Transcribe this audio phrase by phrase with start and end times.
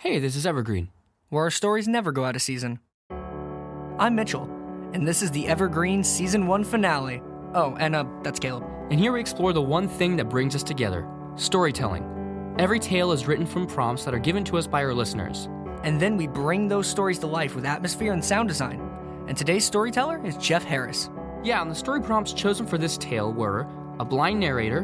[0.00, 0.88] Hey, this is Evergreen.
[1.28, 2.78] where our stories never go out of season.
[3.98, 4.44] I'm Mitchell,
[4.94, 7.22] and this is the Evergreen Season 1 finale.
[7.52, 8.64] Oh, and uh, that's Caleb.
[8.90, 12.56] And here we explore the one thing that brings us together storytelling.
[12.58, 15.50] Every tale is written from prompts that are given to us by our listeners.
[15.84, 18.80] And then we bring those stories to life with atmosphere and sound design.
[19.28, 21.10] And today's storyteller is Jeff Harris.
[21.44, 23.66] Yeah, and the story prompts chosen for this tale were
[23.98, 24.82] a blind narrator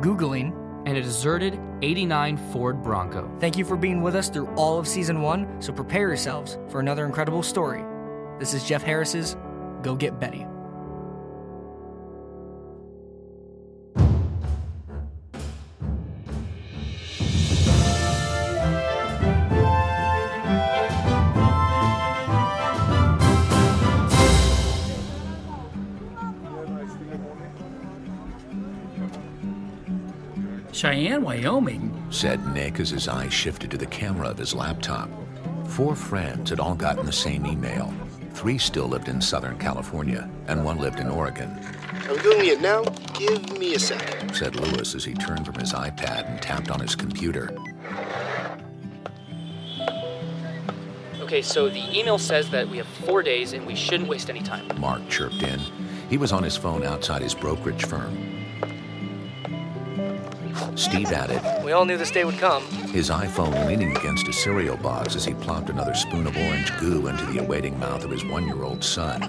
[0.00, 0.52] Googling,
[0.86, 3.30] and a deserted 89 Ford Bronco.
[3.40, 6.80] thank you for being with us through all of Season 1, so prepare yourselves for
[6.80, 7.84] another incredible story.
[8.38, 9.36] This is Jeff Harris's
[9.82, 10.46] Go Get Betty.
[30.74, 32.04] Cheyenne, Wyoming.
[32.10, 35.08] said Nick as his eyes shifted to the camera of his laptop.
[35.68, 37.94] Four friends had all gotten the same email.
[38.32, 41.60] Three still lived in Southern California, and one lived in Oregon,
[42.08, 42.82] I'm doing it now.
[43.14, 44.34] Give me a sec.
[44.34, 47.56] said Lewis as he turned from his iPad and tapped on his computer.
[51.20, 54.42] Okay, so the email says that we have four days and we shouldn't waste any
[54.42, 54.68] time.
[54.78, 55.60] Mark chirped in.
[56.10, 58.33] He was on his phone outside his brokerage firm.
[60.76, 62.62] Steve added, We all knew this day would come.
[62.92, 67.06] his iPhone leaning against a cereal box as he plopped another spoon of orange goo
[67.06, 69.22] into the awaiting mouth of his one year old son.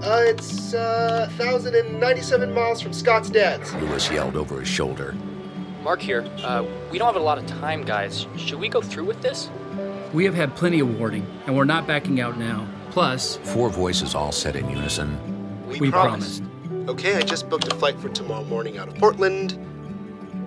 [0.00, 3.74] Uh, it's uh, 1,097 miles from Scott's dad's.
[3.74, 5.14] Lewis yelled over his shoulder.
[5.82, 6.22] Mark here.
[6.42, 8.26] Uh, we don't have a lot of time, guys.
[8.36, 9.50] Should we go through with this?
[10.12, 12.66] We have had plenty of warning, and we're not backing out now.
[12.90, 15.18] Plus, Four voices all said in unison,
[15.66, 16.42] we promised.
[16.88, 19.52] Okay, I just booked a flight for tomorrow morning out of Portland.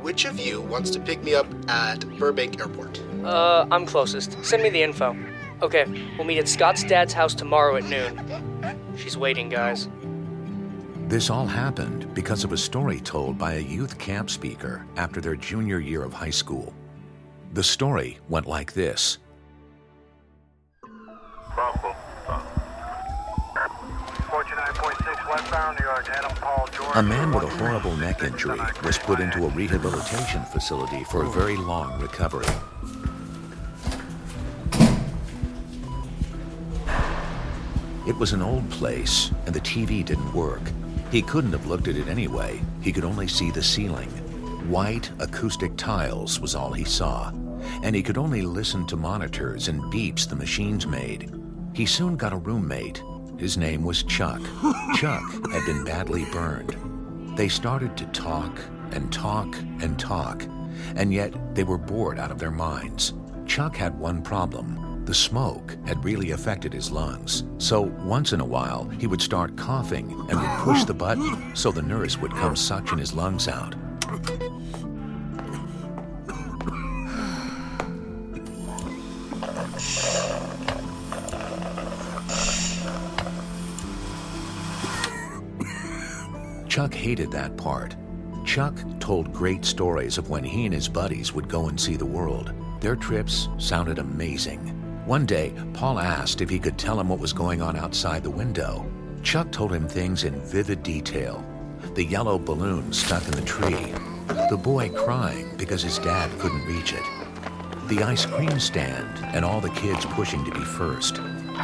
[0.02, 3.00] Which of you wants to pick me up at Burbank Airport?
[3.24, 4.44] Uh, I'm closest.
[4.44, 5.16] Send me the info.
[5.62, 5.86] Okay,
[6.18, 8.76] we'll meet at Scott's dad's house tomorrow at noon.
[8.98, 9.88] She's waiting, guys.
[11.08, 15.36] This all happened because of a story told by a youth camp speaker after their
[15.36, 16.74] junior year of high school.
[17.54, 19.20] The story went like this
[25.54, 31.30] A man with a horrible neck injury was put into a rehabilitation facility for a
[31.30, 32.46] very long recovery.
[38.08, 40.62] It was an old place, and the TV didn't work.
[41.12, 42.62] He couldn't have looked at it anyway.
[42.80, 44.10] He could only see the ceiling.
[44.70, 47.30] White acoustic tiles was all he saw,
[47.84, 51.30] and he could only listen to monitors and beeps the machines made.
[51.74, 53.04] He soon got a roommate.
[53.42, 54.40] His name was Chuck.
[54.96, 56.78] Chuck had been badly burned.
[57.36, 60.44] They started to talk and talk and talk,
[60.96, 63.16] and yet they were bored out of their minds.
[63.48, 65.04] Chuck had one problem.
[65.06, 67.44] The smoke had really affected his lungs.
[67.58, 71.72] So once in a while, he would start coughing and would push the button so
[71.72, 73.74] the nurse would come suction his lungs out.
[86.72, 87.98] Chuck hated that part.
[88.46, 92.06] Chuck told great stories of when he and his buddies would go and see the
[92.06, 92.54] world.
[92.80, 94.60] Their trips sounded amazing.
[95.06, 98.30] One day, Paul asked if he could tell him what was going on outside the
[98.30, 98.90] window.
[99.22, 101.44] Chuck told him things in vivid detail.
[101.94, 103.94] The yellow balloon stuck in the tree,
[104.50, 107.04] the boy crying because his dad couldn't reach it,
[107.90, 111.20] the ice cream stand, and all the kids pushing to be first.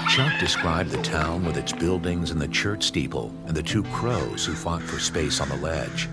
[0.09, 4.45] Chuck described the town with its buildings and the church steeple and the two crows
[4.45, 6.09] who fought for space on the ledge.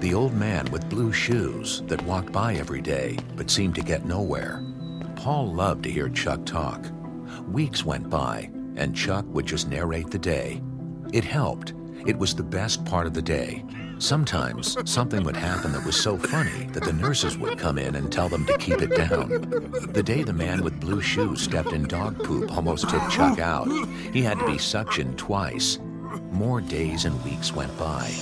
[0.00, 4.04] The old man with blue shoes that walked by every day but seemed to get
[4.04, 4.64] nowhere.
[5.16, 6.86] Paul loved to hear Chuck talk.
[7.48, 10.60] Weeks went by, and Chuck would just narrate the day.
[11.12, 11.74] It helped.
[12.06, 13.64] It was the best part of the day.
[13.98, 18.12] Sometimes something would happen that was so funny that the nurses would come in and
[18.12, 19.28] tell them to keep it down.
[19.92, 23.68] The day the man with blue shoes stepped in dog poop almost took Chuck out.
[24.12, 25.78] He had to be suctioned twice.
[26.30, 28.12] More days and weeks went by,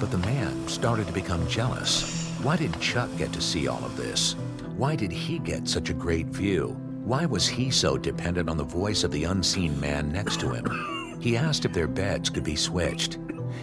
[0.00, 2.30] but the man started to become jealous.
[2.42, 4.34] Why did Chuck get to see all of this?
[4.76, 6.76] Why did he get such a great view?
[7.04, 11.18] Why was he so dependent on the voice of the unseen man next to him?
[11.20, 13.18] He asked if their beds could be switched.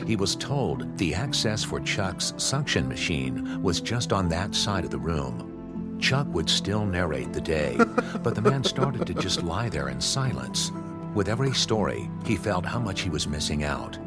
[0.06, 4.92] He was told the access for Chuck's suction machine was just on that side of
[4.92, 5.98] the room.
[6.00, 7.78] Chuck would still narrate the day,
[8.24, 10.72] but the man started to just lie there in silence.
[11.14, 13.98] With every story, he felt how much he was missing out.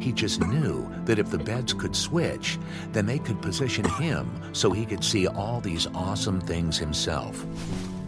[0.00, 2.58] He just knew that if the beds could switch,
[2.92, 7.44] then they could position him so he could see all these awesome things himself.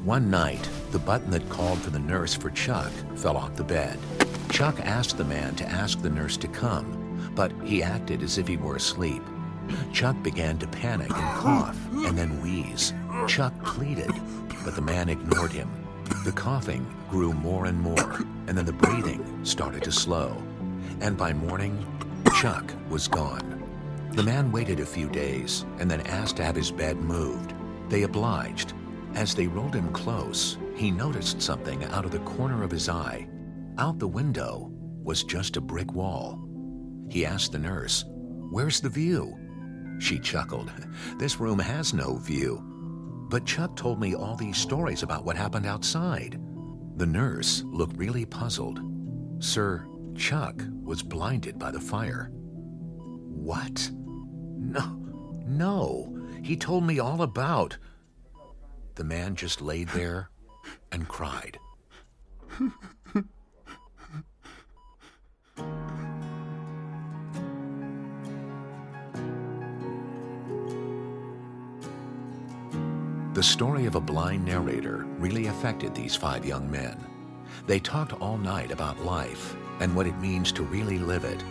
[0.05, 3.99] One night, the button that called for the nurse for Chuck fell off the bed.
[4.49, 6.98] Chuck asked the man to ask the nurse to come,
[7.39, 9.23] but he acted as if he were asleep.
[9.93, 12.93] Chuck began to panic and cough and then wheeze.
[13.29, 14.11] Chuck pleaded,
[14.65, 15.71] but the man ignored him.
[16.25, 20.37] The coughing grew more and more, and then the breathing started to slow.
[21.01, 21.87] And by morning,
[22.41, 23.63] Chuck was gone.
[24.15, 27.55] The man waited a few days and then asked to have his bed moved.
[27.89, 28.73] They obliged.
[29.15, 33.29] As they rolled him close, he noticed something out of the corner of his eye.
[33.79, 34.73] Out the window
[35.05, 36.48] was just a brick wall.
[37.11, 38.05] He asked the nurse,
[38.51, 39.37] Where's the view?
[39.99, 40.71] She chuckled.
[41.19, 42.63] This room has no view.
[43.29, 46.41] But Chuck told me all these stories about what happened outside.
[46.97, 48.81] The nurse looked really puzzled.
[49.39, 52.31] Sir, Chuck was blinded by the fire.
[52.33, 53.91] What?
[53.93, 54.99] No,
[55.47, 56.19] no.
[56.43, 57.77] He told me all about.
[58.95, 60.31] The man just laid there
[60.91, 61.59] and cried.
[73.39, 77.07] The story of a blind narrator really affected these five young men.
[77.69, 81.45] They talked all night about life and what it means to really live it.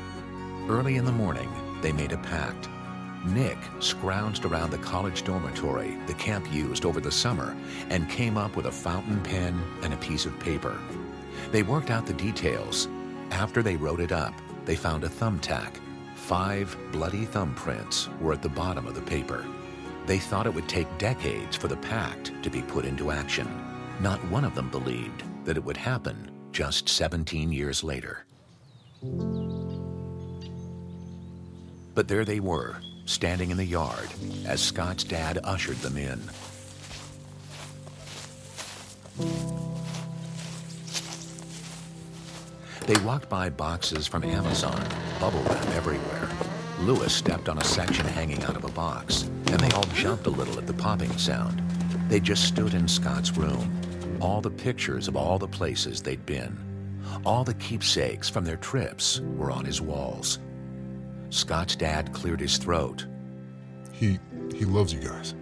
[0.68, 1.50] Early in the morning,
[1.82, 2.68] they made a pact.
[3.24, 7.56] Nick scrounged around the college dormitory the camp used over the summer
[7.90, 10.78] and came up with a fountain pen and a piece of paper.
[11.54, 12.90] They worked out the details.
[13.32, 14.34] After they wrote it up,
[14.66, 15.78] they found a thumbtack.
[16.16, 19.46] Five bloody thumbprints were at the bottom of the paper.
[20.08, 23.46] They thought it would take decades for the pact to be put into action.
[24.00, 28.26] Not one of them believed that it would happen just 17 years later.
[31.94, 34.08] But there they were, standing in the yard
[34.46, 36.22] as Scott's dad ushered them in.
[42.86, 44.82] They walked by boxes from Amazon,
[45.20, 46.30] bubble wrap everywhere.
[46.80, 50.32] Lewis stepped on a section hanging out of a box, and they all jumped a
[50.32, 51.62] little at the popping sound.
[52.08, 54.18] They just stood in Scott's room.
[54.22, 56.58] All the pictures of all the places they'd been,
[57.26, 60.40] all the keepsakes from their trips were on his walls.
[61.30, 63.06] Scott's dad cleared his throat
[63.92, 64.20] He
[64.56, 65.34] he loves you guys.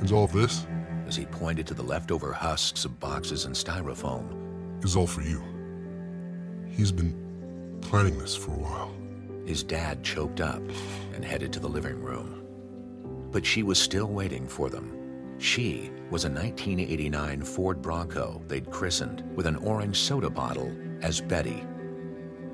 [0.00, 0.66] And all this
[1.06, 4.84] as he pointed to the leftover husks of boxes and styrofoam.
[4.84, 5.42] is all for you.
[6.68, 9.01] He's been planning this for a while.
[9.46, 10.62] His dad choked up
[11.14, 12.44] and headed to the living room.
[13.30, 15.36] But she was still waiting for them.
[15.38, 21.64] She was a 1989 Ford Bronco they'd christened with an orange soda bottle as Betty.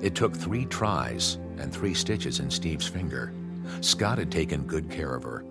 [0.01, 3.33] It took three tries and three stitches in Steve's finger.
[3.81, 5.43] Scott had taken good care of her.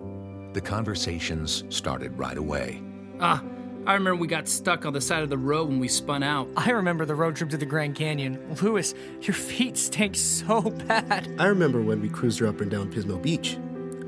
[0.55, 2.82] The conversations started right away.
[3.20, 3.43] Ah,
[3.88, 6.46] I remember we got stuck on the side of the road when we spun out.
[6.58, 8.38] I remember the road trip to the Grand Canyon.
[8.61, 8.93] Lewis,
[9.23, 11.35] your feet stink so bad.
[11.38, 13.56] I remember when we cruised her up and down Pismo Beach.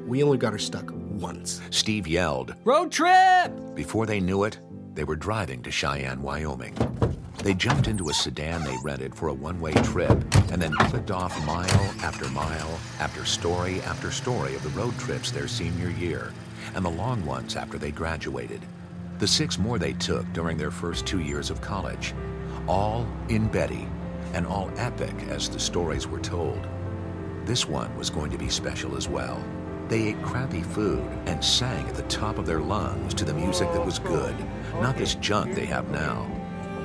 [0.07, 1.63] We only got her stuck once.
[1.71, 2.55] Steve yelled.
[2.63, 3.55] Road trip!
[3.75, 4.59] Before they knew it,
[4.93, 6.77] they were driving to Cheyenne, Wyoming.
[7.43, 10.11] They jumped into a sedan they rented for a one way trip
[10.53, 15.31] and then clicked off mile after mile after story after story of the road trips
[15.31, 16.35] their senior year
[16.75, 18.61] and the long ones after they graduated.
[19.21, 22.15] The six more they took during their first two years of college,
[22.67, 23.87] all in Betty
[24.33, 26.67] and all epic as the stories were told.
[27.45, 29.45] This one was going to be special as well.
[29.89, 33.71] They ate crappy food and sang at the top of their lungs to the music
[33.75, 34.35] that was good,
[34.81, 36.27] not this junk they have now.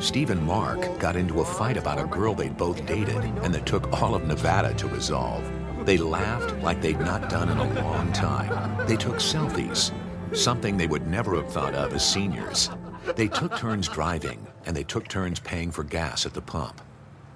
[0.01, 3.65] Steve and Mark got into a fight about a girl they'd both dated and that
[3.65, 5.49] took all of Nevada to resolve.
[5.85, 8.85] They laughed like they'd not done in a long time.
[8.87, 9.93] They took selfies,
[10.35, 12.69] something they would never have thought of as seniors.
[13.15, 16.81] They took turns driving and they took turns paying for gas at the pump.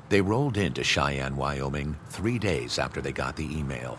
[0.10, 3.98] They rolled into Cheyenne, Wyoming three days after they got the email.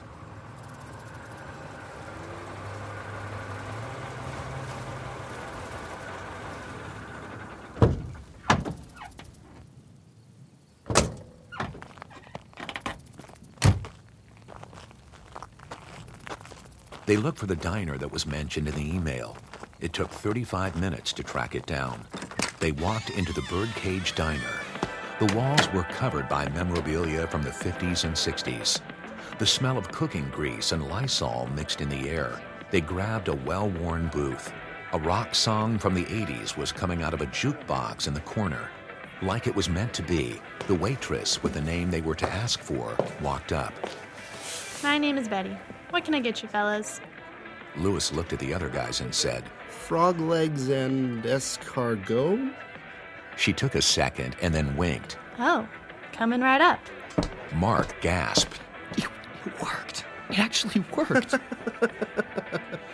[17.11, 19.37] They looked for the diner that was mentioned in the email.
[19.81, 22.07] It took 35 minutes to track it down.
[22.61, 24.61] They walked into the Birdcage Diner.
[25.19, 28.81] The walls were covered by memorabilia from the 50s and 60s.
[29.41, 32.41] The smell of cooking grease and Lysol mixed in the air.
[32.71, 34.53] They grabbed a well worn booth.
[34.93, 38.71] A rock song from the 80s was coming out of a jukebox in the corner.
[39.21, 42.61] Like it was meant to be, the waitress with the name they were to ask
[42.61, 43.75] for walked up.
[44.83, 45.57] My name is Betty.
[45.91, 47.01] What can I get you fellas?
[47.77, 52.55] Lewis looked at the other guys and said, Frog legs and escargot?
[53.37, 55.19] She took a second and then winked.
[55.39, 55.69] Oh,
[56.13, 56.81] coming right up.
[57.55, 58.61] Mark gasped.
[58.97, 59.09] It
[59.63, 60.05] worked.
[60.31, 61.35] It actually worked.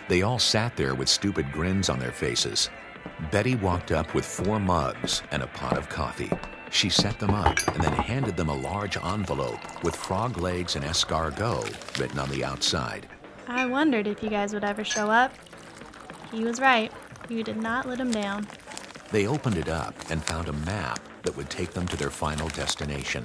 [0.08, 2.70] They all sat there with stupid grins on their faces.
[3.32, 6.30] Betty walked up with four mugs and a pot of coffee.
[6.70, 10.84] She set them up and then handed them a large envelope with frog legs and
[10.84, 13.08] escargot written on the outside.
[13.48, 15.32] I wondered if you guys would ever show up.
[16.30, 16.92] He was right.
[17.28, 18.46] You did not let him down.
[19.12, 22.48] They opened it up and found a map that would take them to their final
[22.48, 23.24] destination.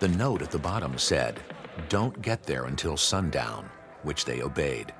[0.00, 1.40] The note at the bottom said,
[1.88, 3.68] Don't get there until sundown,
[4.02, 4.92] which they obeyed.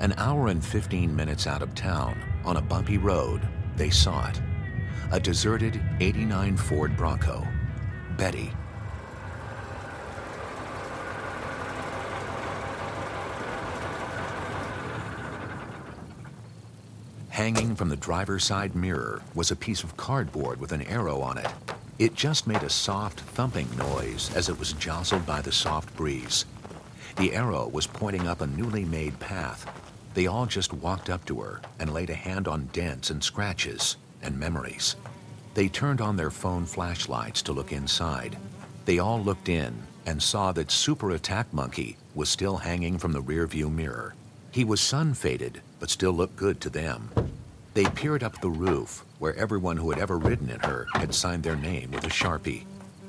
[0.00, 3.42] An hour and 15 minutes out of town, on a bumpy road,
[3.76, 4.40] they saw it.
[5.12, 7.46] A deserted 89 Ford Bronco.
[8.16, 8.50] Betty,
[17.28, 21.38] Hanging from the driver's side mirror was a piece of cardboard with an arrow on
[21.38, 21.48] it.
[21.98, 26.44] It just made a soft thumping noise as it was jostled by the soft breeze.
[27.16, 29.79] The arrow was pointing up a newly made path.
[30.14, 33.96] They all just walked up to her and laid a hand on dents and scratches
[34.22, 34.96] and memories.
[35.54, 38.36] They turned on their phone flashlights to look inside.
[38.84, 43.22] They all looked in and saw that Super Attack Monkey was still hanging from the
[43.22, 44.14] rearview mirror.
[44.52, 47.10] He was sun faded, but still looked good to them.
[47.74, 51.44] They peered up the roof, where everyone who had ever ridden in her had signed
[51.44, 52.64] their name with a sharpie.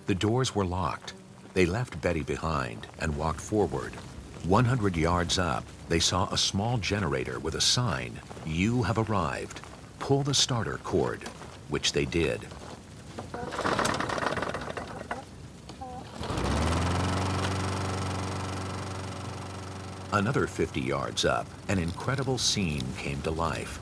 [0.05, 1.13] The doors were locked.
[1.53, 3.93] They left Betty behind and walked forward.
[4.45, 9.61] 100 yards up, they saw a small generator with a sign, You have arrived.
[9.99, 11.23] Pull the starter cord,
[11.69, 12.41] which they did.
[20.11, 23.79] Another 50 yards up, an incredible scene came to life.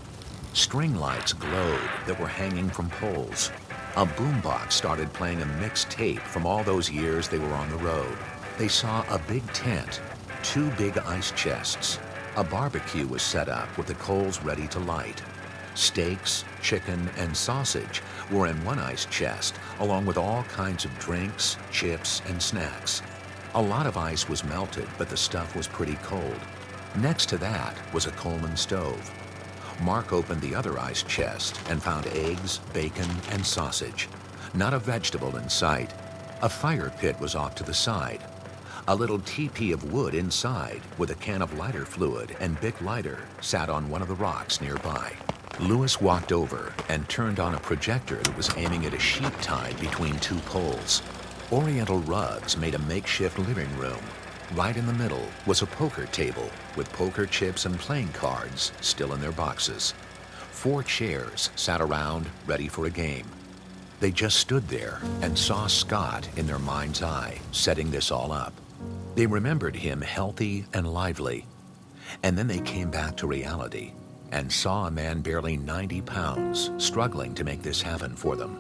[0.52, 3.50] String lights glowed that were hanging from poles.
[3.96, 7.78] A boombox started playing a mixed tape from all those years they were on the
[7.78, 8.18] road.
[8.58, 10.02] They saw a big tent,
[10.44, 12.00] two big ice chests.
[12.36, 15.22] A barbecue was set up with the coals ready to light.
[15.76, 21.58] Steaks, chicken, and sausage were in one ice chest, along with all kinds of drinks,
[21.72, 23.02] chips, and snacks.
[23.56, 26.40] A lot of ice was melted, but the stuff was pretty cold.
[26.98, 29.12] Next to that was a Coleman stove.
[29.82, 34.10] Mark opened the other ice chest and found eggs, bacon, and sausage.
[34.54, 35.94] Not a vegetable in sight.
[36.42, 38.24] A fire pit was off to the side.
[38.90, 43.20] A little teepee of wood inside, with a can of lighter fluid and Bic lighter,
[43.40, 45.14] sat on one of the rocks nearby.
[45.60, 49.80] Lewis walked over and turned on a projector that was aiming at a sheet tied
[49.80, 51.04] between two poles.
[51.52, 54.02] Oriental rugs made a makeshift living room.
[54.56, 59.14] Right in the middle was a poker table with poker chips and playing cards still
[59.14, 59.94] in their boxes.
[60.50, 63.28] Four chairs sat around ready for a game.
[64.00, 68.52] They just stood there and saw Scott in their mind's eye, setting this all up.
[69.16, 71.46] They remembered him healthy and lively.
[72.24, 73.94] And then they came back to reality
[74.32, 78.60] and saw a man barely 90 pounds struggling to make this happen for them.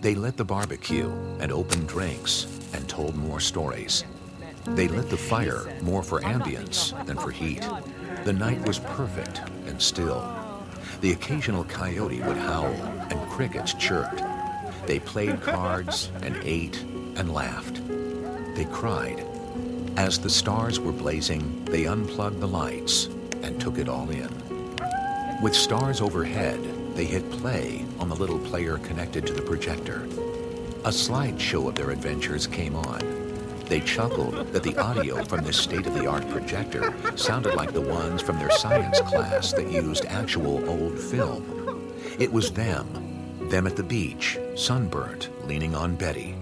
[0.00, 1.10] They lit the barbecue
[1.40, 4.04] and opened drinks and told more stories.
[4.66, 7.66] They lit the fire more for ambience than for heat.
[8.24, 10.22] The night was perfect and still.
[11.00, 12.74] The occasional coyote would howl
[13.10, 14.22] and crickets chirped.
[14.86, 16.80] They played cards and ate
[17.16, 17.80] and laughed.
[18.56, 19.24] They cried.
[19.96, 23.06] As the stars were blazing, they unplugged the lights
[23.42, 24.28] and took it all in.
[25.40, 26.60] With stars overhead,
[26.96, 30.04] they hit play on the little player connected to the projector.
[30.84, 32.98] A slideshow of their adventures came on.
[33.66, 37.80] They chuckled that the audio from this state of the art projector sounded like the
[37.80, 41.94] ones from their science class that used actual old film.
[42.18, 46.34] It was them, them at the beach, sunburnt, leaning on Betty,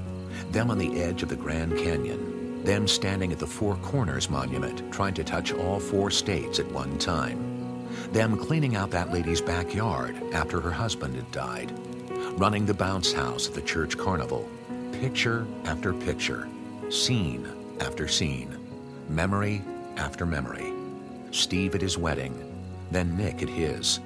[0.51, 2.32] them on the edge of the Grand Canyon,
[2.65, 6.97] them standing at the Four Corners Monument trying to touch all four states at one
[6.99, 7.89] time.
[8.13, 11.73] Them cleaning out that lady's backyard after her husband had died,
[12.39, 14.49] running the bounce house at the church carnival,
[14.93, 16.49] picture after picture,
[16.89, 17.49] scene
[17.81, 18.57] after scene,
[19.09, 19.63] memory
[19.97, 20.73] after memory.
[21.33, 22.35] Steve at his wedding,
[22.91, 24.01] then Nick at his,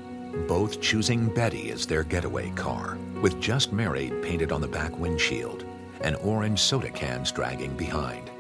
[0.49, 5.65] both choosing Betty as their getaway car, with just married painted on the back windshield,
[6.03, 8.31] and orange soda cans dragging behind.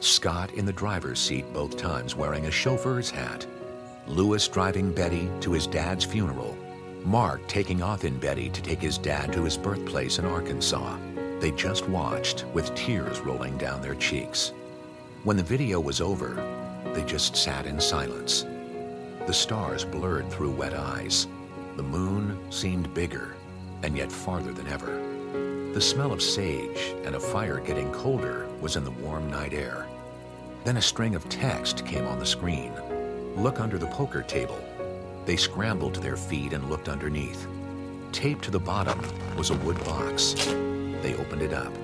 [0.00, 3.46] Scott in the driver's seat both times wearing a chauffeur's hat
[4.06, 6.56] Lewis driving Betty to his dad's funeral,
[7.04, 10.96] Mark taking off in Betty to take his dad to his birthplace in Arkansas.
[11.40, 14.52] They just watched with tears rolling down their cheeks.
[15.24, 16.34] When the video was over,
[16.94, 18.46] they just sat in silence.
[19.26, 21.26] The stars blurred through wet eyes.
[21.76, 23.34] The moon seemed bigger
[23.82, 25.15] and yet farther than ever.
[25.76, 29.86] The smell of sage and a fire getting colder was in the warm night air.
[30.64, 32.72] Then a string of text came on the screen.
[33.36, 34.58] Look under the poker table.
[35.26, 37.46] They scrambled to their feet and looked underneath.
[38.10, 38.98] Taped to the bottom
[39.36, 40.32] was a wood box.
[41.02, 41.74] They opened it up.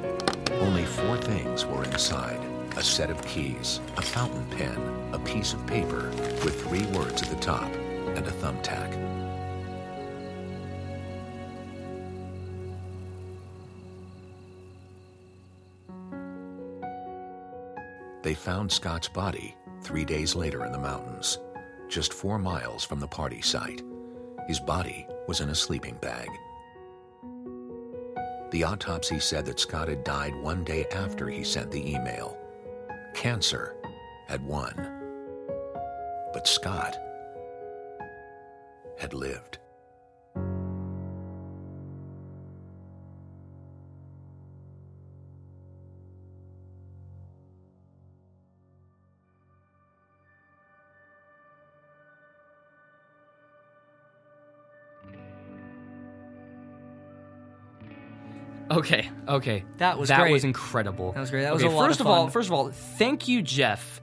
[0.53, 2.41] Only four things were inside
[2.79, 4.79] a set of keys, a fountain pen,
[5.13, 6.09] a piece of paper
[6.43, 7.71] with three words at the top,
[8.17, 9.12] and a thumbtack.
[18.23, 21.39] They found Scott's body three days later in the mountains,
[21.89, 23.83] just four miles from the party site.
[24.47, 26.29] His body was in a sleeping bag.
[28.53, 32.37] The autopsy said that Scott had died one day after he sent the email.
[33.15, 33.75] Cancer
[34.29, 34.75] had won.
[36.33, 36.97] But Scott
[38.99, 39.59] had lived.
[58.83, 59.65] Okay, okay.
[59.79, 60.33] That was that great.
[60.33, 61.13] was incredible.
[61.13, 61.43] That was great.
[61.43, 64.01] That was okay, a lot first of of all, first of all, thank you, Jeff.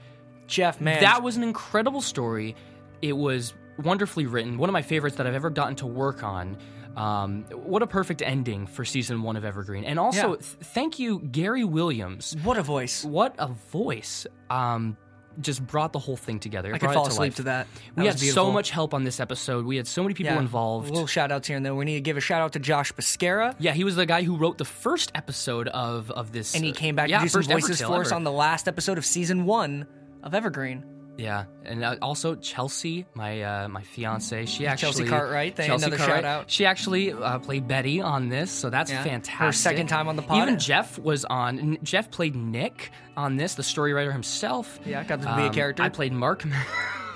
[0.48, 1.02] Jeff, man.
[1.02, 2.56] That was an incredible story.
[3.02, 4.58] It was wonderfully written.
[4.58, 6.58] One of my favorites that I've ever gotten to work on.
[6.98, 9.86] Um, what a perfect ending for season one of Evergreen.
[9.86, 10.36] And also, Yeah.
[10.36, 10.44] th-
[10.74, 12.36] thank you, Gary Williams.
[12.44, 13.06] what a voice.
[13.06, 14.26] What a voice.
[14.50, 14.98] Um,
[15.42, 16.74] just brought the whole thing together.
[16.74, 17.36] I could fall to asleep life.
[17.38, 17.68] to that.
[17.96, 19.66] We had was so much help on this episode.
[19.66, 20.40] We had so many people Yeah.
[20.40, 20.90] involved.
[20.90, 21.74] Little shout outs here and there.
[21.76, 23.56] We need to give a shout out to Josh Bascara.
[23.60, 26.72] yeah, he was the guy who wrote the first episode of of this, And he
[26.72, 29.06] uh, came back yeah, to do some voices for us on the last episode of
[29.06, 29.86] season one
[30.24, 30.84] of Evergreen.
[31.20, 35.86] Yeah, and uh, also Chelsea, my uh, my fiance, she actually Chelsea Cartwright, thank- Chelsea
[35.88, 36.50] another Cartwright, shout out.
[36.50, 39.62] She actually uh, played Betty on this, so that's Yeah, her fantastic.
[39.62, 40.42] second time on the pod.
[40.44, 41.78] Even Jeff was on.
[41.84, 44.80] Jeff played Nick on this, the story writer himself.
[44.86, 45.84] Yeah, got to be a Um, character.
[45.84, 46.44] I played Mark.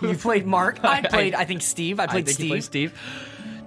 [0.01, 0.79] You played Mark.
[0.83, 1.97] I played, I think, Steve.
[1.97, 2.49] I I played think he Steve.
[2.49, 2.99] played Steve.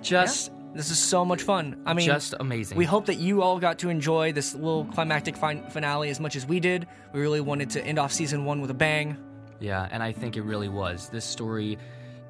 [0.03, 1.81] Just This is so much fun.
[1.87, 2.77] I mean, just amazing.
[2.77, 6.37] We hope that you all got to enjoy this little climactic fin- finale as much
[6.37, 6.87] as we did.
[7.15, 9.17] We really wanted to end off season one with a bang.
[9.61, 11.09] Yeah, and I think it really was.
[11.09, 11.79] This story,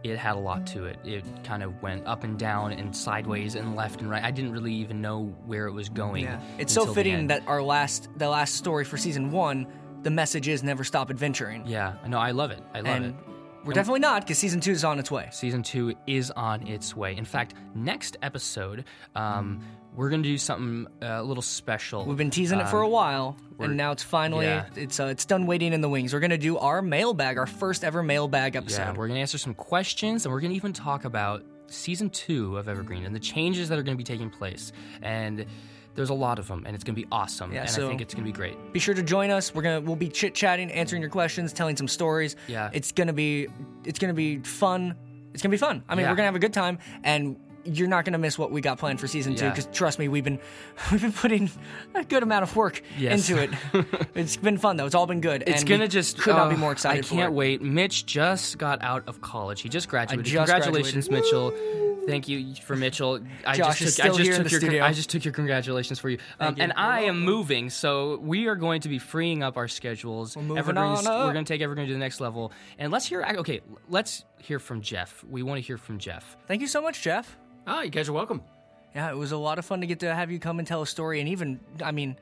[0.02, 0.98] it had a lot to it.
[1.04, 4.22] It kind of went up and down and sideways and left and right.
[4.22, 6.24] I didn't really even know where it was going.
[6.24, 6.40] Yeah.
[6.58, 9.66] It's so fitting that our last, the last story for season one,
[10.02, 11.66] the message is never stop adventuring.
[11.66, 12.62] Yeah, no, I love it.
[12.72, 13.14] I love and it.
[13.66, 15.29] We're definitely not because season two is on its way.
[15.33, 17.16] Season two is on its way.
[17.16, 19.61] In fact, next episode, um,
[19.94, 22.05] we're gonna do something uh, a little special.
[22.05, 24.66] We've been teasing it for a while, and now it's finally yeah.
[24.76, 26.14] it's uh, it's done waiting in the wings.
[26.14, 28.83] We're gonna do our mailbag, our first ever mailbag episode.
[28.83, 32.68] Yeah, we're gonna answer some questions, and we're gonna even talk about season two of
[32.68, 34.72] Evergreen and the changes that are gonna be taking place.
[35.02, 35.46] And
[35.96, 37.52] there's a lot of them, and it's gonna be awesome.
[37.52, 38.56] Yeah, and so- I think it's gonna be great.
[38.72, 39.54] Be sure to join us.
[39.54, 42.37] We're gonna we'll be chit chatting, answering your questions, telling some stories.
[42.46, 42.70] Yeah.
[42.72, 43.48] it's gonna be
[43.85, 44.94] it's gonna be fun.
[45.35, 45.82] It's gonna be fun.
[45.88, 46.11] I mean, Yeah.
[46.11, 49.00] we're gonna have a good time, and you're not gonna miss what we got planned
[49.00, 49.48] for season two.
[49.48, 50.38] Because trust me, we've been
[50.92, 51.50] we've been putting
[51.94, 53.29] a good amount of work Yes.
[53.29, 53.50] into it.
[54.14, 54.87] it's been fun though.
[54.87, 55.44] It's all been good.
[55.46, 57.05] It's gonna just could not be more excited.
[57.05, 57.62] I can't wait.
[57.62, 59.62] Mitch just got out of college.
[59.62, 60.24] He just graduated.
[60.24, 61.52] just Congratulations, Mitchell.
[62.07, 63.18] Thank you for Mitchell.
[63.44, 64.85] I Josh just took, I just took your studio.
[64.85, 66.18] I just took your congratulations for you.
[66.38, 66.62] Um, you.
[66.62, 70.37] and I am moving, so we are going to be freeing up our schedules.
[70.37, 71.26] We're moving Evergreen's- on up.
[71.26, 72.52] We're going to take Evergreen to the next level.
[72.79, 73.24] And let's hear.
[73.38, 75.25] Okay, let's hear from Jeff.
[75.29, 76.37] We want to hear from Jeff.
[76.46, 77.37] Thank you so much, Jeff.
[77.66, 78.42] Ah, you guys are welcome.
[78.94, 80.83] Yeah, it was a lot of fun to get to have you come and tell
[80.83, 82.16] a story, and even I mean,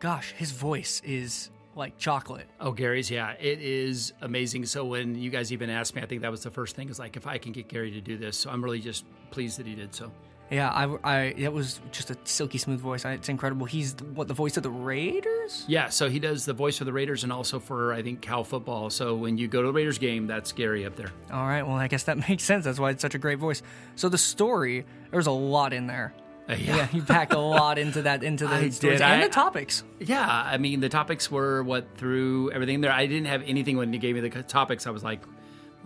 [0.00, 2.48] gosh, his voice is like chocolate.
[2.60, 4.66] Oh, Gary's, yeah, it is amazing.
[4.66, 6.98] So when you guys even asked me, I think that was the first thing is
[6.98, 8.36] like, if I can get Gary to do this.
[8.36, 10.10] So I'm really just pleased that he did so.
[10.50, 13.04] Yeah, I, I, it was just a silky smooth voice.
[13.04, 13.66] I, it's incredible.
[13.66, 15.64] He's what the voice of the Raiders.
[15.68, 18.44] Yeah, so he does the voice for the Raiders and also for, I think, Cal
[18.44, 18.90] football.
[18.90, 21.12] So when you go to the Raiders game, that's Gary up there.
[21.32, 22.64] All right, well, I guess that makes sense.
[22.64, 23.62] That's why it's such a great voice.
[23.96, 26.14] So the story, there's a lot in there.
[26.48, 29.84] Uh, Yeah, you packed a lot into that, into the stories and the topics.
[30.00, 32.92] Yeah, I mean, the topics were what threw everything there.
[32.92, 34.86] I didn't have anything when he gave me the topics.
[34.86, 35.20] I was like,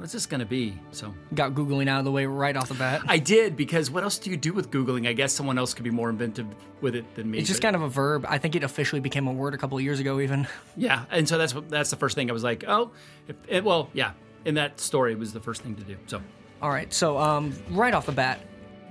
[0.02, 0.76] what is this going to be?
[0.90, 3.02] So Got googling out of the way right off the bat.
[3.06, 5.06] I did because what else do you do with Googling?
[5.06, 6.48] I guess someone else could be more inventive
[6.80, 7.38] with it than me.
[7.38, 8.26] It's just kind of a verb.
[8.28, 10.48] I think it officially became a word a couple of years ago, even.
[10.76, 12.90] Yeah, and so that's that's the first thing I was like, oh,
[13.28, 14.12] if, it, well, yeah,
[14.44, 15.96] in that story, it was the first thing to do.
[16.06, 16.20] So
[16.60, 18.40] All right, so um, right off the bat,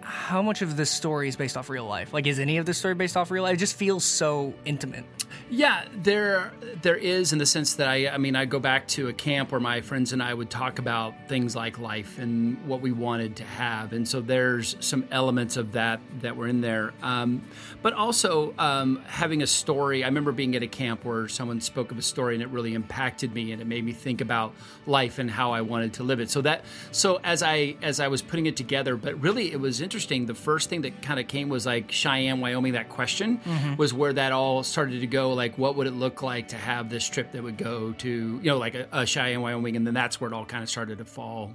[0.02, 2.14] how much of this story is based off real life?
[2.14, 3.56] Like, is any of this story based off real life?
[3.56, 5.06] It just feels so intimate.
[5.50, 9.10] Yeah, there there is in the sense that I I mean I go back to
[9.10, 12.82] a camp where my friends and I would talk about things like life and what
[12.82, 16.94] we wanted to have, and so there's some elements of that that were in there.
[17.02, 17.44] Um,
[17.82, 20.04] but also um, having a story.
[20.04, 22.74] I remember being at a camp where someone spoke of a story and it really
[22.74, 24.54] impacted me and it made me think about
[24.86, 26.30] life and how I wanted to live it.
[26.30, 29.82] So that so as I as I was putting it together, but really it was
[29.92, 30.26] interesting.
[30.26, 32.74] The first thing that kind of came was like Cheyenne, Wyoming.
[32.74, 33.76] That question mm-hmm.
[33.76, 35.34] was where that all started to go.
[35.34, 38.50] Like, what would it look like to have this trip that would go to you
[38.50, 41.00] know like a, a Cheyenne, Wyoming, and then that's where it all kind of started
[41.00, 41.54] to fall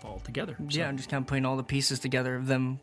[0.00, 0.56] fall together.
[0.58, 2.80] So- Yeah, I'm just kind of putting all the pieces together of them,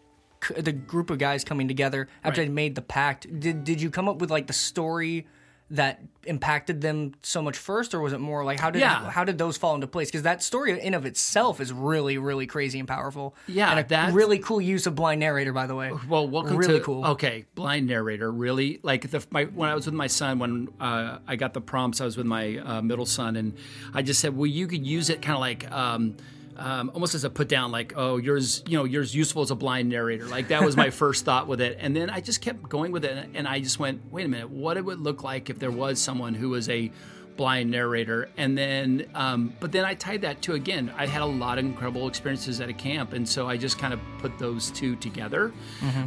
[0.56, 2.48] the group of guys coming together after Right.
[2.48, 3.28] they made the pact.
[3.40, 5.26] Did did you come up with like the story
[5.72, 9.10] that impacted them so much first, or was it more like how did Yeah.
[9.10, 10.10] how did those fall into place?
[10.10, 13.36] Because that story in of itself is really really crazy and powerful.
[13.48, 15.92] Yeah, and a that's- really cool use of blind narrator, by the way.
[16.08, 17.06] Well, welcome Really to cool.
[17.06, 18.32] Okay, blind narrator.
[18.32, 21.62] Really, like the my when I was with my son when uh, I got the
[21.62, 23.54] prompts, I was with my uh, middle son, and
[23.94, 25.72] I just said, well, you could use it kind of like.
[25.72, 26.18] Um,
[26.62, 29.56] um, almost as a put down, like, oh, yours, you know, yours useful as a
[29.56, 30.26] blind narrator.
[30.26, 33.04] Like that was my first thought with it, and then I just kept going with
[33.04, 35.72] it, and I just went, wait a minute, what it would look like if there
[35.72, 36.92] was someone who was a
[37.38, 38.30] blind narrator?
[38.38, 41.66] And then um, but then i tied that to again i had a lot of
[41.66, 45.52] incredible experiences at a camp and so i just kind of put those two together.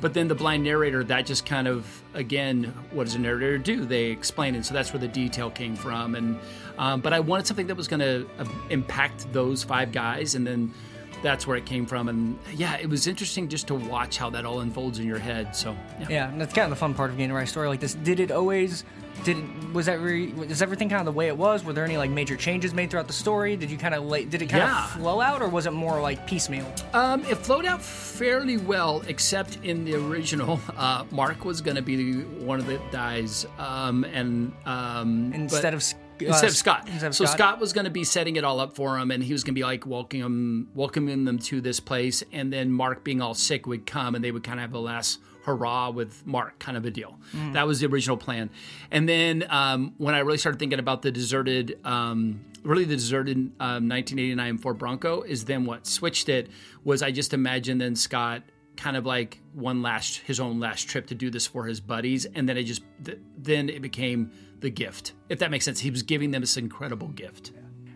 [0.00, 3.84] But then the blind narrator that just kind of again what does a narrator do?
[3.84, 4.64] They explain it.
[4.64, 6.38] So that's where the detail came from and
[6.78, 10.46] um, but i wanted something that was going to uh, impact those five guys and
[10.46, 10.72] then
[11.22, 14.44] that's where it came from and yeah it was interesting just to watch how that
[14.44, 16.06] all unfolds in your head so yeah.
[16.10, 17.80] Yeah, and that's kind of the fun part of getting to write a story like
[17.80, 17.94] this.
[17.94, 18.84] Did it always?
[19.22, 21.64] Did it, was that re, was everything kind of the way it was?
[21.64, 23.56] Were there any like major changes made throughout the story?
[23.56, 24.84] Did you kind of lay, did it kind Yeah.
[24.84, 26.70] of flow out, or was it more like piecemeal?
[26.92, 30.60] Um, it flowed out fairly well, except in the original.
[30.76, 35.74] Uh, Mark was going to be one of the guys, um, and um, Instead but-
[35.74, 35.82] of
[36.22, 36.88] Uh, of Scott.
[37.00, 37.28] so Scott?
[37.28, 39.54] Scott was going to be setting it all up for him, and he was going
[39.54, 43.66] to be like welcoming welcoming them to this place, and then Mark being all sick
[43.66, 46.84] would come, and they would kind of have a last hurrah with Mark, kind of
[46.84, 47.18] a deal.
[47.32, 47.52] Mm.
[47.54, 48.50] That was the original plan,
[48.90, 51.78] and then um, when I really started thinking about the deserted.
[51.84, 56.48] Um, Really, the deserted um, 1989 Ford Bronco is then what switched it
[56.82, 58.42] was I just imagined then Scott
[58.78, 62.24] kind of like one last his own last trip to do this for his buddies
[62.24, 64.32] and then it just th- then it became
[64.64, 67.52] the gift if that makes sense he was giving them this incredible gift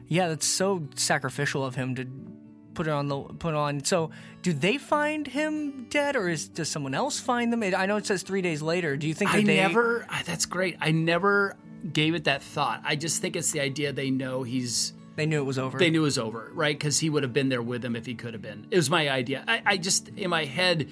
[0.09, 2.07] Yeah, that's so sacrificial of him to
[2.79, 3.85] put it on the put on.
[3.85, 7.63] So, do they find him dead, or is does someone else find them?
[7.63, 8.97] I know it says three days later.
[8.97, 11.57] Do you think that i they never that's great i never
[11.93, 15.41] gave it that thought i just think it's the idea they know he's they knew
[15.41, 15.79] it was over?
[15.79, 18.07] they knew it was over right because he would have been there with them if
[18.07, 20.89] he could have been it was my idea i, I just in my head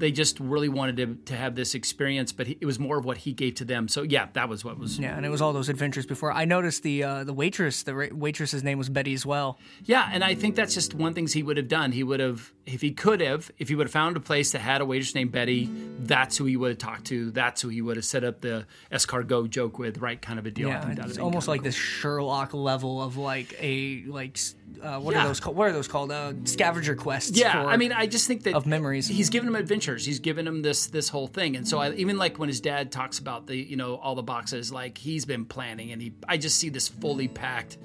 [0.00, 3.04] they just really wanted to, to have this experience but he, it was more of
[3.04, 5.40] what he gave to them so yeah that was what was Yeah, and it was
[5.40, 6.32] all those adventures before.
[6.32, 7.82] I noticed the uh, the waitress.
[7.84, 9.58] The ra- waitress's name was Betty as well.
[9.84, 11.92] Yeah, and I think that's just one things he would have done.
[11.92, 14.60] He would have, if he could have, if he would have found a place that
[14.60, 15.68] had a waitress named Betty,
[16.00, 17.30] that's who he would have talked to.
[17.30, 20.20] That's who he would have set up the escargot joke with, right?
[20.20, 20.68] Kind of a deal.
[20.68, 24.38] Yeah, it's almost like this Sherlock level of like a like
[24.82, 25.24] uh, what Yeah.
[25.24, 25.56] are those called?
[25.56, 26.10] What are those called?
[26.12, 27.36] Uh, scavenger quests.
[27.38, 29.06] Yeah, for- I mean, I just think that of memories.
[29.08, 30.04] He's given him adventures.
[30.06, 32.90] He's given him this this whole thing, and so I even like when his dad
[32.92, 36.36] talks about the you know all the boxes, like he's been planning, and he I
[36.36, 37.78] just see this fully packed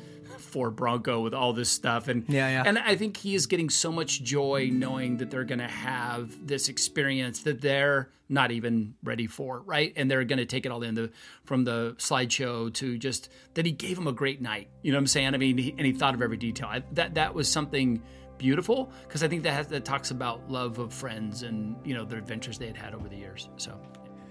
[0.55, 2.63] Ford Bronco with all this stuff, and Yeah, yeah.
[2.65, 6.47] and I think he is getting so much joy knowing that they're going to have
[6.47, 9.91] this experience that they're not even ready for, right?
[9.97, 11.11] And they're going to take it all in the
[11.43, 14.69] from the slideshow to just that he gave him a great night.
[14.81, 15.33] You know what I'm saying?
[15.33, 16.69] I mean, he, and he thought of every detail.
[16.71, 18.01] I, that that was something
[18.37, 22.05] beautiful because I think that has, that talks about love of friends and you know
[22.05, 23.49] their adventures they had had over the years.
[23.57, 23.77] So,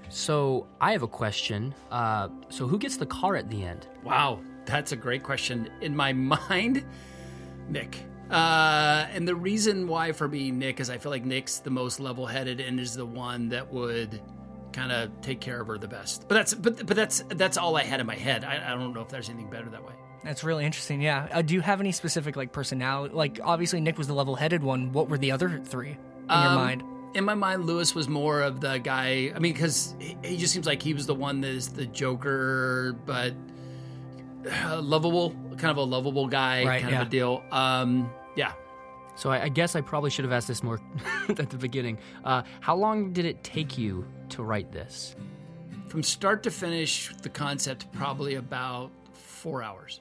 [0.09, 1.75] So I have a question.
[1.91, 3.89] Uh, so who gets the car at the end?
[4.03, 5.68] wow, that's a great question.
[5.81, 6.12] In my
[6.48, 6.85] mind,
[7.68, 7.96] Nick.
[8.31, 12.00] Uh, and the reason why for me, Nick, is I feel like Nick's the most
[12.00, 14.20] level-headed and is the one that would
[14.72, 16.27] kind of take care of her the best.
[16.27, 18.42] But that's but but that's that's all I had in my head.
[18.44, 19.92] I, I don't know if there's anything better that way.
[20.24, 21.03] That's really interesting.
[21.03, 21.29] Yeah.
[21.31, 23.14] Uh, do you have any specific like personality?
[23.14, 24.92] Like obviously Nick was the level-headed one.
[24.92, 25.96] What were the other three in
[26.29, 26.83] your Um, mind?
[27.14, 29.31] In my mind, Lewis was more of the guy.
[29.37, 31.87] I mean, because he, he just seems like he was the one that is the
[31.87, 33.35] Joker, but
[34.51, 37.01] uh, lovable, kind of a lovable guy, Right, kind yeah.
[37.03, 37.43] of a deal.
[37.51, 38.53] Um, yeah.
[39.17, 40.81] So I, I guess I probably should have asked this more
[41.29, 41.99] at the beginning.
[42.25, 45.15] Uh, how long did it take you to write this?
[45.89, 50.01] From start to finish, the concept probably about four hours.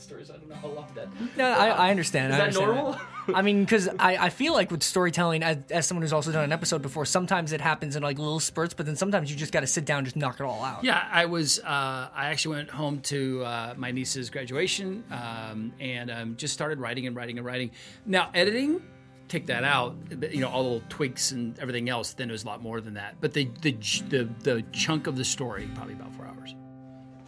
[0.00, 1.08] The story, so I don't know how long that.
[1.36, 2.32] No, I, I understand.
[2.32, 3.00] Is I that understand normal?
[3.34, 6.44] I mean, because I, I feel like with storytelling, as, as someone who's also done
[6.44, 9.52] an episode before, sometimes it happens in like little spurts, but then sometimes you just
[9.52, 10.84] got to sit down and just knock it all out.
[10.84, 11.58] Yeah, I was.
[11.60, 16.80] Uh, I actually went home to uh, my niece's graduation um, and um, just started
[16.80, 17.70] writing and writing and writing.
[18.06, 18.82] Now editing,
[19.28, 19.96] take that out.
[20.10, 22.14] You know, all the little tweaks and everything else.
[22.14, 23.16] Then it was a lot more than that.
[23.20, 23.72] But the the
[24.08, 26.54] the, the chunk of the story probably about four hours.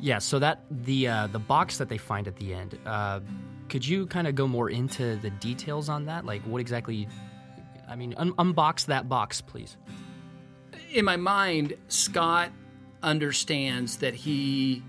[0.02, 2.76] Yeah, so that the uh, the box that they find at the end.
[2.84, 3.20] Uh,
[3.68, 6.26] could you kind of go more into the details on that?
[6.26, 7.08] Like, what exactly?
[7.88, 9.76] I mean, un- unbox that box, please.
[10.92, 12.50] in my mind, Scott
[13.02, 14.82] understands that he,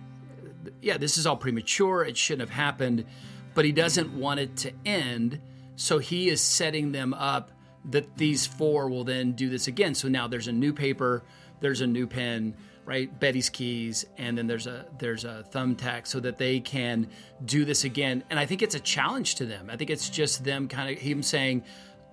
[0.81, 2.03] yeah, this is all premature.
[2.03, 3.05] It shouldn't have happened,
[3.53, 5.39] but he doesn't want it to end.
[5.75, 7.51] So he is setting them up
[7.85, 9.95] that these four will then do this again.
[9.95, 11.23] So now there's a new paper,
[11.59, 13.19] there's a new pen, right?
[13.19, 17.07] Betty's keys, and then there's a there's a thumbtack so that they can
[17.45, 18.23] do this again.
[18.29, 19.69] And I think it's a challenge to them.
[19.69, 21.63] I think it's just them kind of him saying,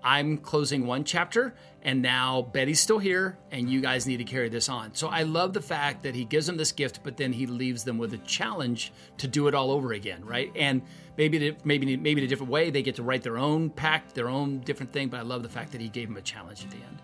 [0.02, 4.48] I'm closing one chapter and now Betty's still here and you guys need to carry
[4.48, 4.94] this on.
[4.94, 7.84] So I love the fact that he gives them this gift, but then he leaves
[7.84, 10.52] them with a challenge to do it all over again, right?
[10.56, 10.82] And
[11.16, 14.14] maybe the- maybe maybe in a different way they get to write their own pact,
[14.14, 16.64] their own different thing, but I love the fact that he gave them a challenge
[16.64, 17.02] at the end.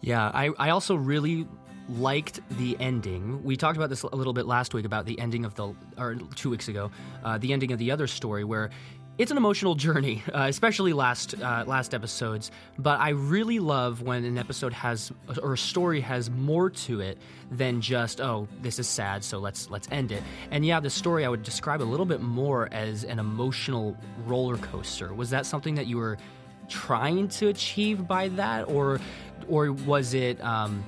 [0.00, 1.48] Yeah, I, I also really
[1.88, 3.42] liked the ending.
[3.44, 6.16] We talked about this a little bit last week about the ending of the, or
[6.34, 6.90] two weeks ago,
[7.24, 8.70] uh, the ending of the other story where
[9.18, 12.50] it's an emotional journey, uh, especially last uh, last episodes.
[12.78, 17.18] But I really love when an episode has or a story has more to it
[17.50, 20.22] than just oh this is sad so let's let's end it.
[20.50, 24.58] And yeah, the story I would describe a little bit more as an emotional roller
[24.58, 25.14] coaster.
[25.14, 26.18] Was that something that you were
[26.68, 29.00] trying to achieve by that, or
[29.48, 30.42] or was it?
[30.42, 30.84] Um,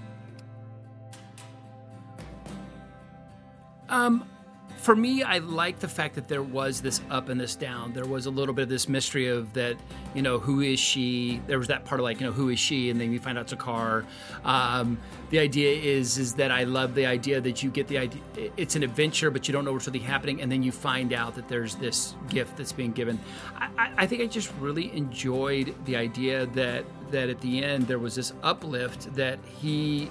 [4.79, 7.92] for me, I like the fact that there was this up and this down.
[7.92, 9.77] There was a little bit of this mystery of that,
[10.14, 11.42] you know, who is she?
[11.46, 12.88] There was that part of like, you know, who is she?
[12.88, 14.05] And then you find out it's a car.
[14.44, 14.98] Um,
[15.31, 18.22] the idea is is that I love the idea that you get the idea.
[18.57, 21.35] It's an adventure, but you don't know what's really happening, and then you find out
[21.35, 23.18] that there's this gift that's being given.
[23.57, 27.98] I, I think I just really enjoyed the idea that that at the end there
[27.98, 30.11] was this uplift that he,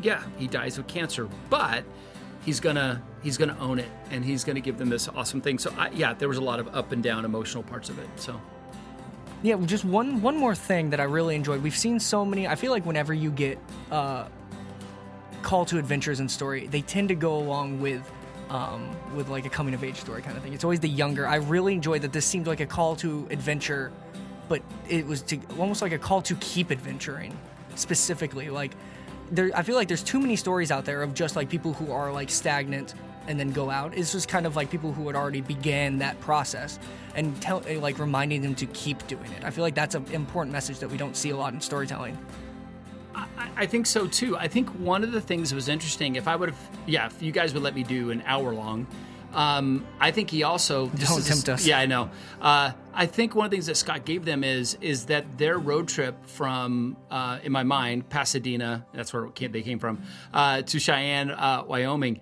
[0.00, 1.84] yeah, he dies of cancer, but
[2.46, 5.70] he's gonna he's gonna own it and he's gonna give them this awesome thing so
[5.76, 8.40] I, yeah there was a lot of up and down emotional parts of it so
[9.42, 11.62] Yeah, just one one more thing that I really enjoyed.
[11.62, 12.48] We've seen so many.
[12.48, 13.58] I feel like whenever you get
[13.92, 14.28] uh,
[15.42, 18.02] call to adventures and story, they tend to go along with
[18.48, 18.80] um,
[19.14, 20.54] with like a coming of age story kind of thing.
[20.54, 21.26] It's always the younger.
[21.28, 22.12] I really enjoyed that.
[22.12, 23.92] This seemed like a call to adventure,
[24.48, 27.36] but it was to almost like a call to keep adventuring
[27.74, 28.48] specifically.
[28.48, 28.72] Like
[29.30, 31.92] there, I feel like there's too many stories out there of just like people who
[31.92, 32.94] are like stagnant
[33.26, 33.96] and then go out.
[33.96, 36.78] It's just kind of like people who had already began that process
[37.14, 39.44] and tell, like reminding them to keep doing it.
[39.44, 42.16] I feel like that's an important message that we don't see a lot in storytelling.
[43.14, 46.28] I, I think so too i think one of the things that was interesting if
[46.28, 48.86] i would have yeah if you guys would let me do an hour long
[49.34, 51.66] um, I think he also this Don't is- tempt us.
[51.66, 52.10] Yeah, I know.
[52.40, 55.58] Uh, I think one of the things that Scott gave them is is that their
[55.58, 60.62] road trip from, uh, in my mind, Pasadena, that's where came, they came from, uh,
[60.62, 62.20] to Cheyenne, uh, Wyoming.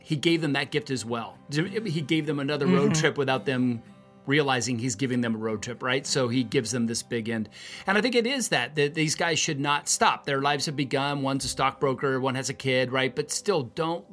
[0.00, 1.38] He gave them that gift as well.
[1.50, 3.82] He gave them another road trip without them
[4.26, 6.04] realizing he's giving them a road trip, right?
[6.06, 7.48] So he gives them this big end.
[7.86, 10.26] And I think it is that, that these guys should not stop.
[10.26, 11.22] Their lives have begun.
[11.22, 13.14] One's a stockbroker, one has a kid, right?
[13.14, 14.04] But still, don't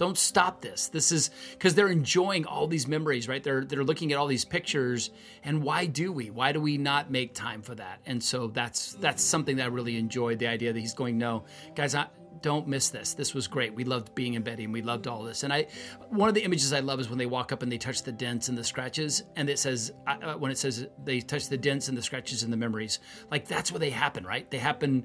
[0.00, 0.88] don't stop this.
[0.88, 3.42] This is because they're enjoying all these memories, right?
[3.42, 5.10] They're they're looking at all these pictures,
[5.44, 6.30] and why do we?
[6.30, 8.00] Why do we not make time for that?
[8.06, 10.38] And so that's that's something that I really enjoyed.
[10.38, 12.06] The idea that he's going, no, guys, I,
[12.40, 13.12] don't miss this.
[13.12, 13.74] This was great.
[13.74, 15.42] We loved being in Betty, and we loved all this.
[15.42, 15.66] And I,
[16.08, 18.12] one of the images I love is when they walk up and they touch the
[18.12, 21.88] dents and the scratches, and it says uh, when it says they touch the dents
[21.88, 24.50] and the scratches and the memories, like that's where they happen, right?
[24.50, 25.04] They happen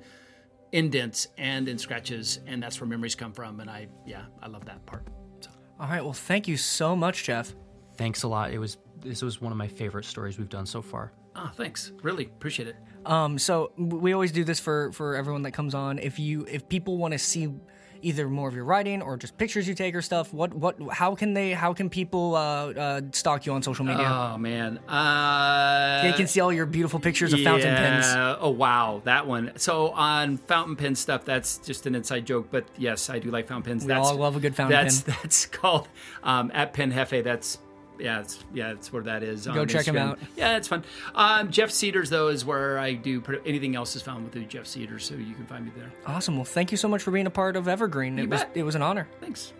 [0.76, 3.62] indents and in scratches, and that's where memories come from.
[3.62, 5.08] And I, yeah, I love that part.
[5.40, 5.50] So.
[5.80, 7.56] All right, well, thank you so much, Jeff.
[7.96, 8.52] Thanks a lot.
[8.52, 11.14] It was this was one of my favorite stories we've done so far.
[11.36, 11.92] Oh, thanks.
[12.04, 12.76] Really appreciate it.
[13.06, 15.98] Um, so we always do this for for everyone that comes on.
[16.00, 17.54] If you if people want to see
[18.02, 21.16] either more of your writing or just pictures you take or stuff, what what how
[21.16, 24.06] can they how can people uh, uh, stalk you on social media?
[24.08, 28.06] Oh man, uh, they can see all your beautiful pictures of fountain pens.
[28.40, 29.52] Oh wow, that one.
[29.58, 32.48] So on fountain pen stuff, that's just an inside joke.
[32.52, 33.84] But yes, I do like fountain pens.
[33.84, 35.16] We that's, all love a good fountain that's, pen.
[35.24, 35.88] That's called
[36.24, 37.24] um, at Pen Hefe.
[37.24, 37.58] That's
[38.00, 39.46] yeah, it's yeah, that's where that is.
[39.46, 40.10] Go on check 'em Instagram.
[40.12, 40.20] out.
[40.36, 40.84] Yeah, it's fun.
[41.14, 44.66] Um, Jeff Cedars though is where I do pretty, anything else is found with Jeff
[44.68, 45.92] Cedars, so you can find me there.
[46.06, 46.36] Awesome.
[46.36, 48.18] Well, thank you so much for being a part of Evergreen.
[48.20, 49.08] It was it was an honor.
[49.22, 49.54] Thanks.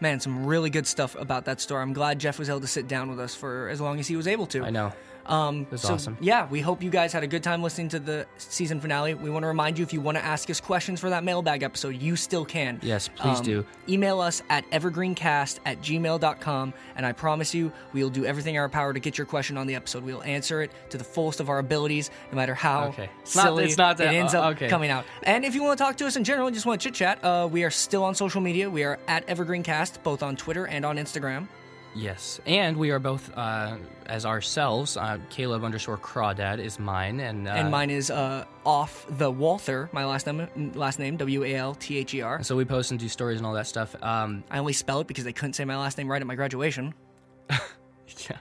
[0.00, 1.80] man, some really good stuff about that story.
[1.82, 4.16] I'm glad Jeff was able to sit down with us for as long as he
[4.16, 4.62] was able to.
[4.64, 4.92] I know.
[5.26, 6.18] Um, was so, awesome.
[6.20, 9.14] Yeah, we hope you guys had a good time listening to the season finale.
[9.14, 11.62] We want to remind you if you want to ask us questions for that mailbag
[11.62, 12.78] episode, you still can.
[12.82, 13.66] Yes, please Um, do.
[13.88, 18.68] Email us at evergreencast at gmail.com, and I promise you, we'll do everything in our
[18.68, 20.04] power to get your question on the episode.
[20.04, 23.08] We'll answer it to the fullest of our abilities, no matter how Okay.
[23.22, 24.68] It's not- silly it's not that- it ends uh, up okay.
[24.68, 25.04] coming out.
[25.22, 26.94] And if you want to talk to us in general, and just want to chit
[26.94, 28.68] chat, uh, we are still on social media.
[28.68, 31.48] We are at Evergreencast, both on Twitter and on Instagram.
[31.94, 33.76] Yes, and we are both uh,
[34.06, 34.96] as ourselves.
[34.96, 39.88] Uh, Caleb underscore Crawdad is mine, and uh, and mine is uh, off the Walther,
[39.92, 42.42] my last name, last name W A L T H E R.
[42.42, 43.94] So we post and do stories and all that stuff.
[44.02, 46.34] Um, I only spell it because they couldn't say my last name right at my
[46.34, 46.94] graduation.
[47.50, 48.38] yeah,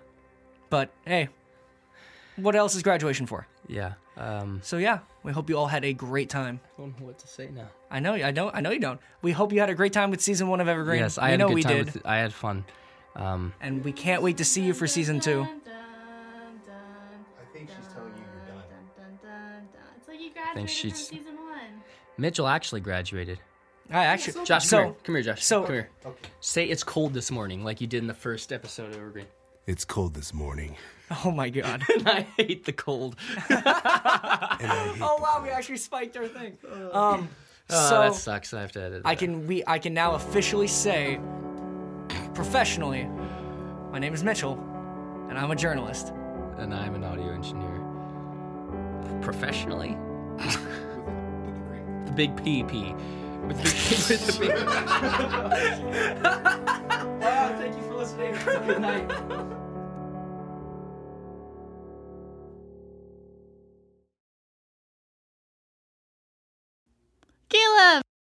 [0.69, 1.29] But hey,
[2.37, 3.45] what else is graduation for?
[3.67, 3.93] yeah.
[4.15, 6.59] Um, So yeah, we hope you all had a great time.
[6.77, 7.67] I don't know what to say now.
[7.89, 8.99] I know, I know, I know you don't.
[9.23, 10.99] We hope you had a great time with season one of Evergreen.
[10.99, 11.77] Yes, I we had know a good we time.
[11.77, 12.63] did, With, I had fun.
[13.15, 15.41] Um, and we can't wait to see you for season two.
[15.41, 15.47] I
[17.53, 19.67] think she's telling you you're done.
[19.97, 21.83] It's like you graduated Think from she's- season one.
[22.17, 23.39] Mitchell actually graduated.
[23.91, 24.95] I actually, Josh, so come here.
[25.03, 25.43] Come here, Josh.
[25.43, 25.89] so- come here.
[26.05, 26.29] Okay.
[26.39, 29.25] Say it's cold this morning, like you did in the first episode of Evergreen.
[29.67, 30.75] It's cold this morning.
[31.23, 31.83] oh my god.
[31.93, 33.15] and I hate the cold.
[33.47, 36.57] Hate oh wow, we actually spiked our thing.
[36.91, 37.29] Um,
[37.69, 38.53] Oh, so that sucks.
[38.53, 39.03] I have to edit.
[39.05, 41.17] I can we I can now officially say
[42.33, 43.09] professionally.
[43.91, 44.57] My name is Mitchell,
[45.29, 46.13] and I'm a journalist.
[46.57, 47.81] And I'm an audio engineer.
[49.21, 49.97] Professionally?
[52.05, 52.95] the big PP.
[53.47, 53.63] With the,
[54.13, 54.55] with the big.
[57.21, 58.33] wow, thank you for listening.
[58.65, 59.09] Good night.
[67.49, 68.12] Caleb!